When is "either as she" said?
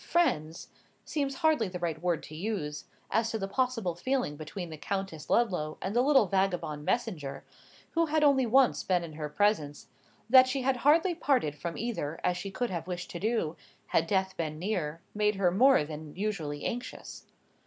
11.77-12.49